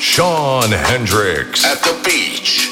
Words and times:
Sean 0.00 0.70
Hendrix. 0.70 1.64
At 1.64 1.82
the 1.82 2.00
beach. 2.04 2.67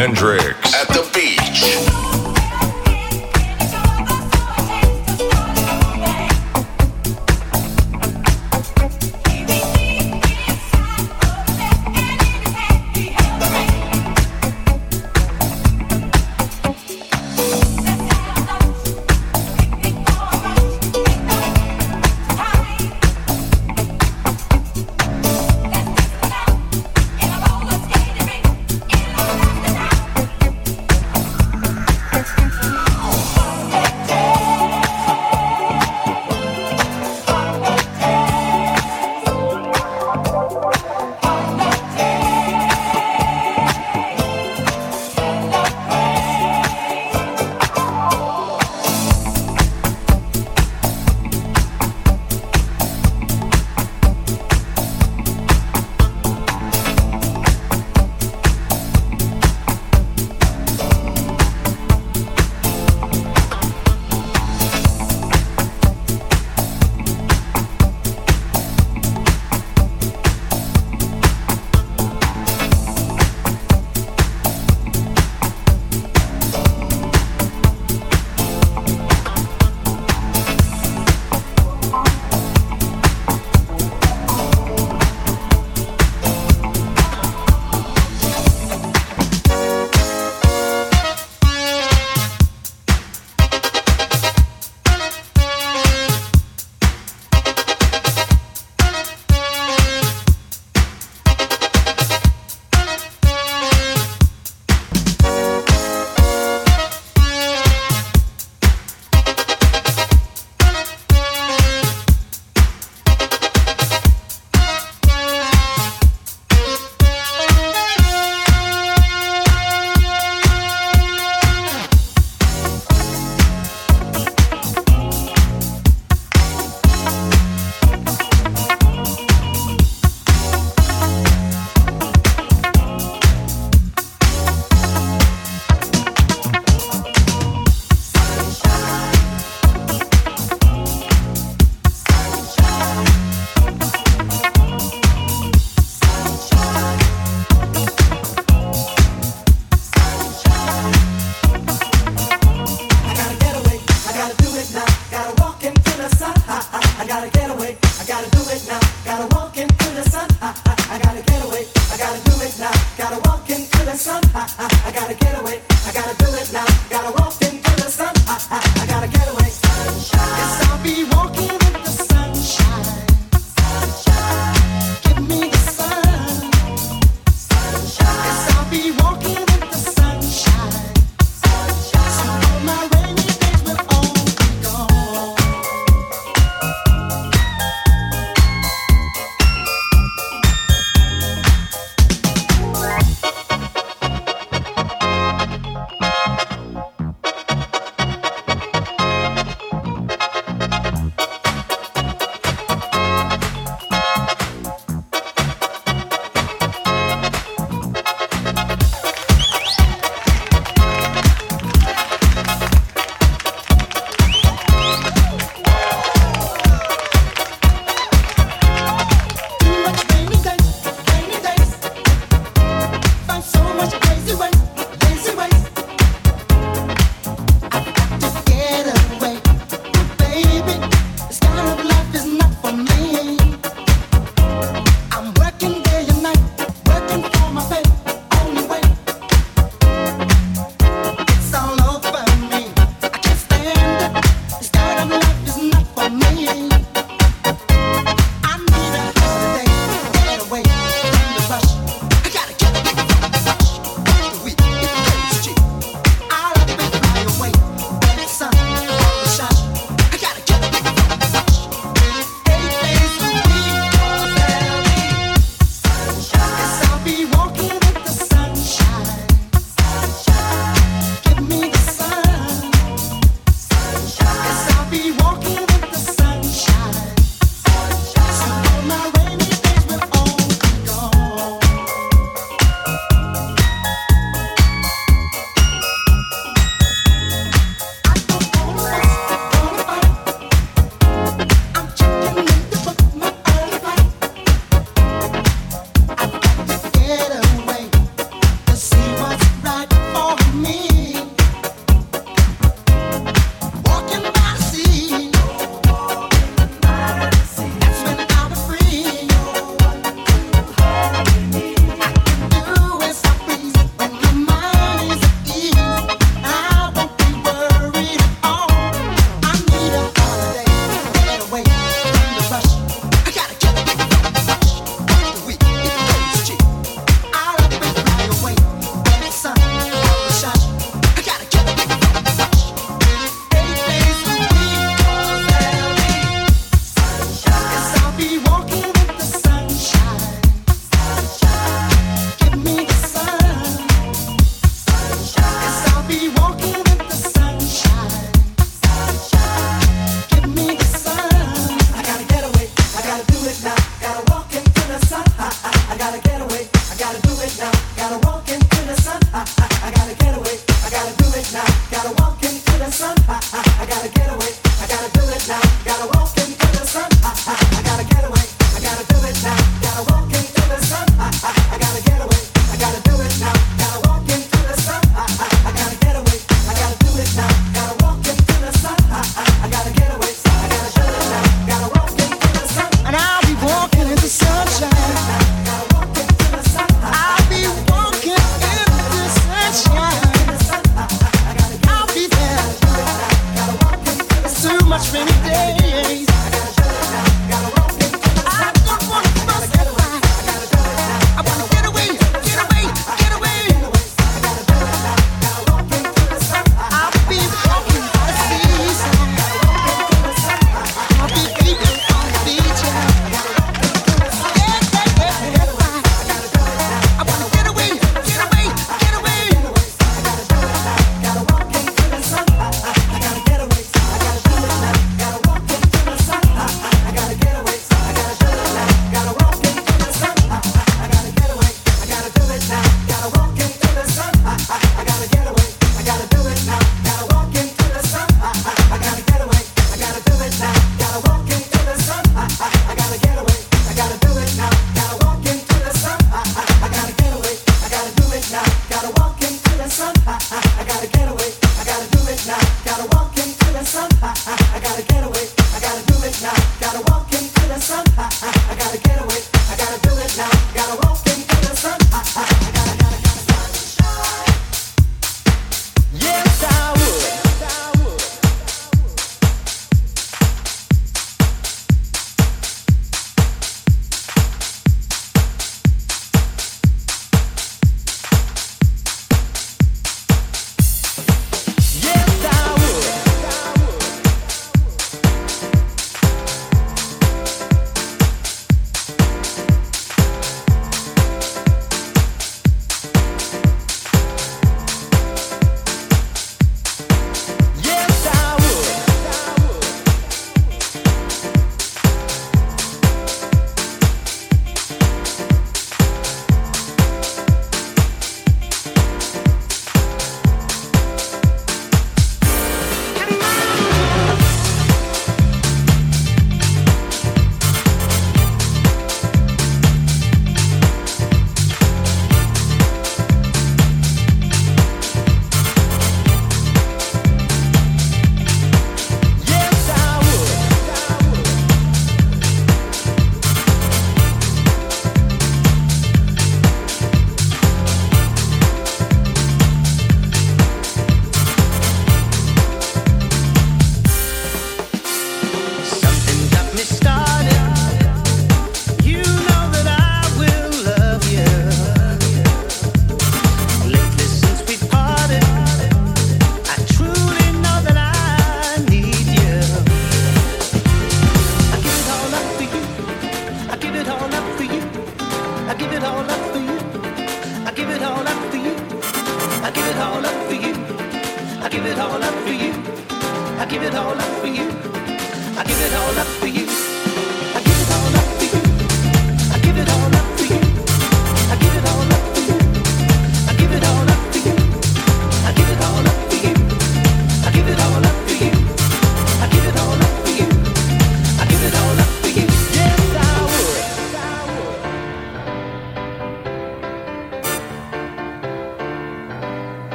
Hendrix 0.00 0.39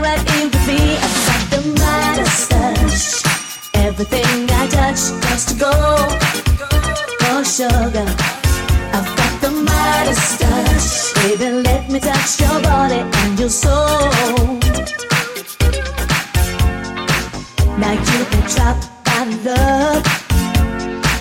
me. 0.00 0.96
I 0.96 1.08
got 1.26 1.42
the 1.50 1.60
touch. 2.48 3.22
Everything 3.74 4.50
I 4.50 4.66
touch 4.68 5.02
has 5.26 5.44
to 5.46 5.54
go. 5.54 5.72
Oh, 7.28 7.42
sugar. 7.42 8.08
I've 8.96 9.10
got 9.18 9.32
the 9.42 9.50
Midas 9.50 10.38
touch. 10.38 11.14
Baby, 11.22 11.62
let 11.68 11.90
me 11.90 11.98
touch 12.00 12.40
your 12.40 12.60
body 12.62 13.00
and 13.20 13.38
your 13.38 13.50
soul. 13.50 14.58
Now 17.78 17.92
you've 17.92 18.30
been 18.32 18.46
trapped 18.54 18.86
by 19.04 19.24
love. 19.44 20.06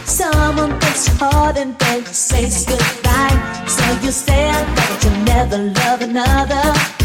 Someone 0.06 0.78
that's 0.80 1.08
hard 1.20 1.58
and 1.58 1.78
then 1.80 2.06
says 2.06 2.66
goodbye. 2.66 3.38
So 3.68 3.84
you 4.04 4.12
said 4.12 4.66
that 4.78 5.00
you'll 5.04 5.24
never 5.34 5.58
love 5.58 6.02
another 6.02 7.01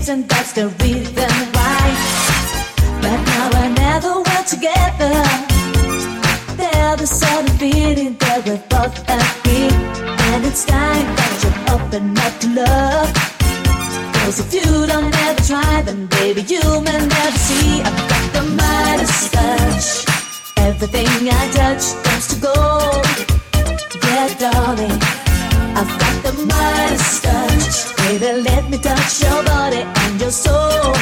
lives, 0.00 0.08
and 0.08 0.28
that's 0.28 0.52
the 0.52 0.68
reason 0.82 1.30
why. 1.54 1.84
But 3.02 3.18
now, 3.30 3.50
I 3.52 3.68
never 3.68 4.12
were 4.18 4.44
together. 4.46 5.16
They're 6.56 6.96
the 6.96 7.06
sort 7.06 7.48
of 7.48 7.58
feeling 7.58 8.16
that 8.18 8.44
we 8.46 8.56
both 8.68 8.96
agree. 9.08 9.70
And 10.32 10.44
it's 10.44 10.64
time 10.64 11.06
that 11.16 11.34
you 11.42 11.50
open 11.74 12.18
up 12.18 12.34
to 12.40 12.48
love. 12.60 13.10
Cause 14.14 14.40
if 14.40 14.54
you 14.54 14.86
don't 14.86 15.14
ever 15.26 15.42
try, 15.42 15.82
then 15.82 16.06
baby, 16.06 16.42
you 16.42 16.62
may 16.80 16.98
never 16.98 17.38
see. 17.38 17.82
I've 17.82 18.08
got 18.10 18.26
the 18.34 18.42
Midas 18.58 19.30
touch. 19.30 19.88
Everything 20.56 21.28
I 21.28 21.50
touch 21.58 21.84
turns 22.04 22.26
to 22.28 22.36
gold. 22.46 23.06
Yeah, 24.04 24.28
darling. 24.38 25.29
I've 25.80 25.98
got 25.98 26.22
the 26.22 26.32
Midas 26.44 27.22
touch. 27.22 27.96
Baby, 27.96 28.42
let 28.42 28.68
me 28.68 28.76
touch 28.76 29.22
your 29.22 29.42
body 29.44 29.82
and 30.02 30.20
your 30.20 30.30
soul. 30.30 30.92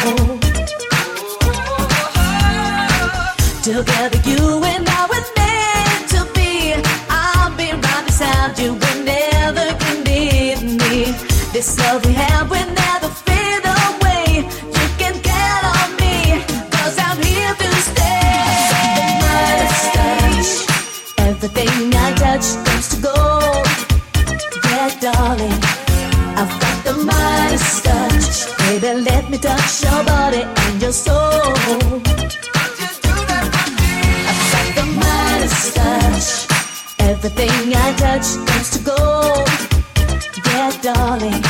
Together, 3.61 4.21
you 4.31 4.63
and 4.73 4.89
I 4.89 5.03
were 5.11 5.27
meant 5.39 6.05
to 6.15 6.21
be. 6.33 6.75
I'll 7.11 7.51
be 7.57 7.73
right 7.73 8.05
beside 8.07 8.57
you 8.61 8.75
whenever 8.75 9.67
you 9.83 10.05
need 10.05 10.63
me. 10.81 11.13
This 11.53 11.77
love. 11.81 12.08
then 28.89 29.05
let 29.05 29.29
me 29.29 29.37
touch 29.37 29.83
your 29.85 30.03
body 30.05 30.43
and 30.65 30.81
your 30.81 30.93
soul. 30.93 31.43
I've 34.31 34.45
got 34.55 34.69
the 34.79 34.85
Midas 35.01 35.75
touch. 35.75 36.29
Everything 36.99 37.75
I 37.75 37.93
touch 38.03 38.29
turns 38.47 38.71
to 38.75 38.81
gold. 38.91 39.49
Yeah, 40.47 40.71
darling, 40.81 41.43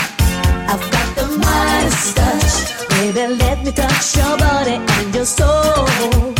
I've 0.73 0.87
got 0.95 1.09
the 1.19 1.27
Midas 1.45 2.15
touch. 2.19 2.55
Baby, 2.91 3.25
let 3.37 3.65
me 3.65 3.71
touch 3.71 4.17
your 4.17 4.37
body 4.37 4.77
and 4.97 5.15
your 5.15 5.27
soul. 5.27 6.38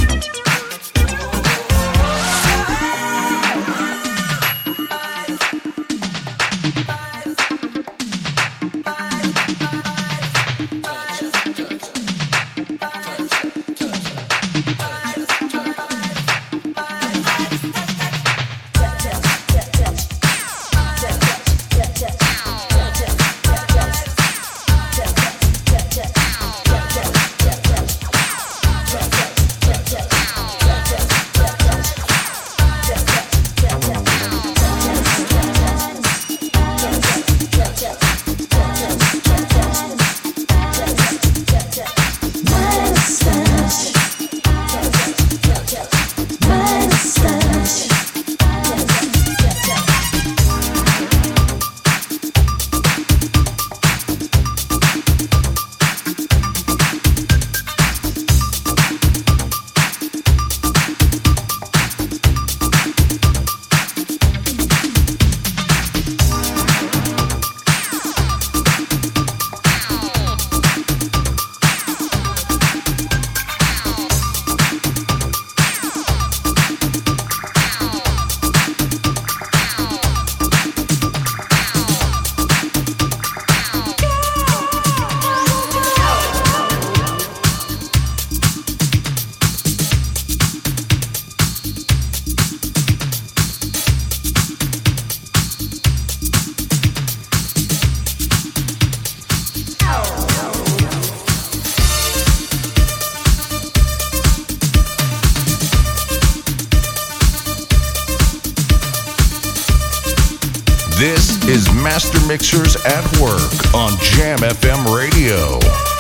Mixers 112.29 112.77
at 112.85 113.03
Work 113.19 113.75
on 113.75 113.93
JammFM 113.93 114.95
Radio. 114.95 115.98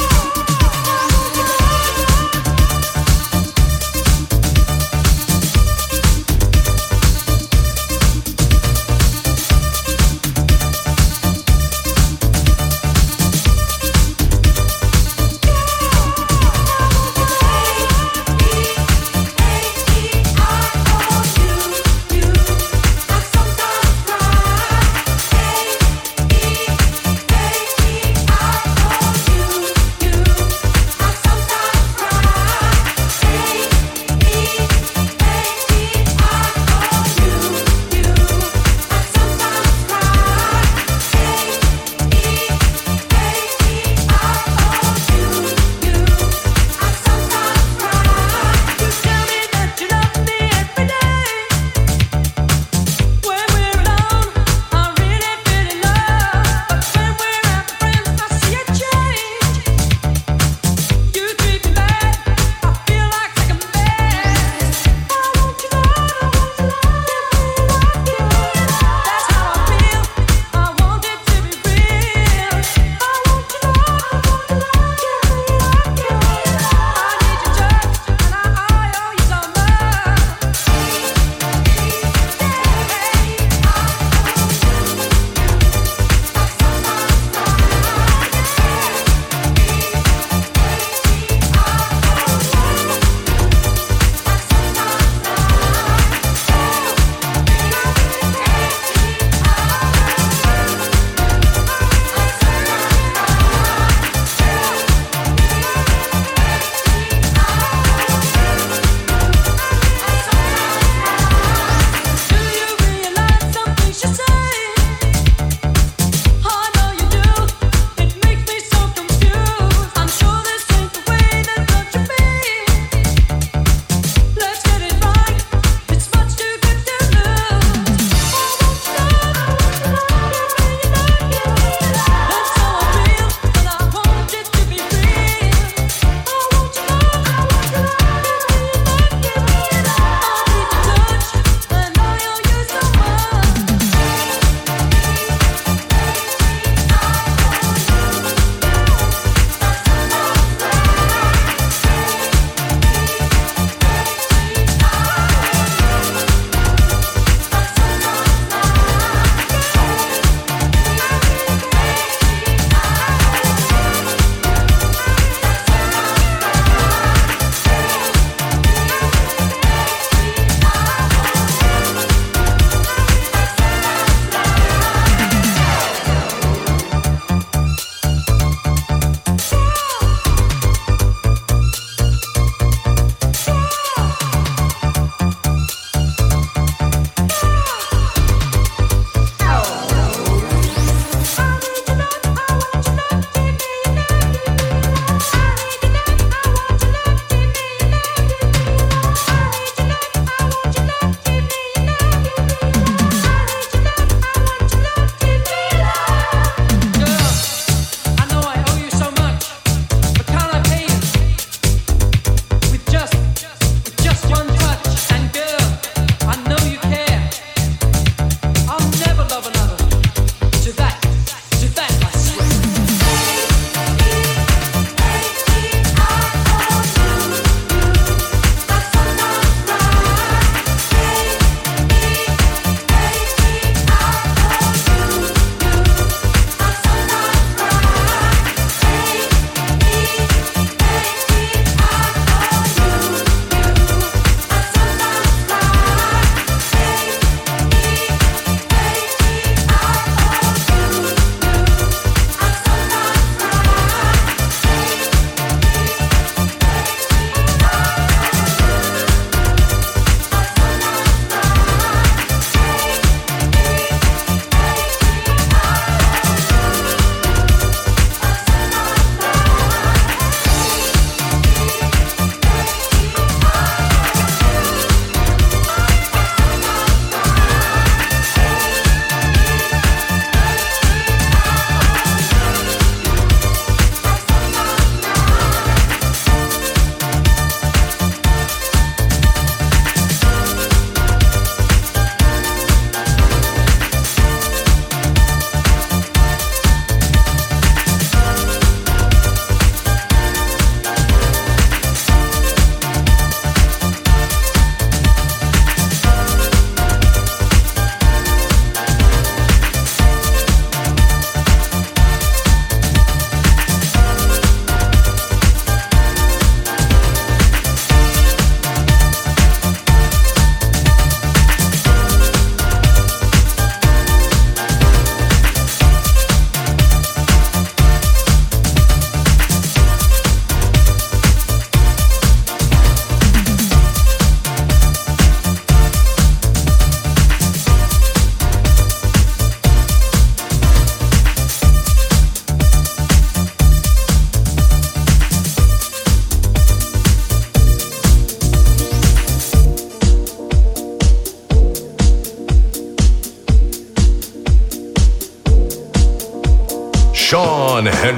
Sean 358.00 358.14